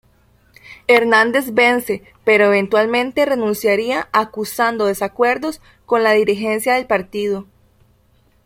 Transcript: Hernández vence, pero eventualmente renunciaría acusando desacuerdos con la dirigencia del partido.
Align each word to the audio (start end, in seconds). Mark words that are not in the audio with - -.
Hernández 0.87 1.53
vence, 1.53 2.01
pero 2.23 2.45
eventualmente 2.45 3.23
renunciaría 3.23 4.09
acusando 4.13 4.87
desacuerdos 4.87 5.61
con 5.85 6.01
la 6.03 6.13
dirigencia 6.13 6.73
del 6.73 6.87
partido. 6.87 7.45